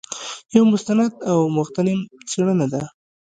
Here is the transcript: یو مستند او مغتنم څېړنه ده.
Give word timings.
یو 0.55 0.63
مستند 0.73 1.13
او 1.31 1.39
مغتنم 1.57 1.99
څېړنه 2.29 2.65
ده. 2.73 2.83